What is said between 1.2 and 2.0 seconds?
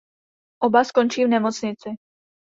v nemocnici.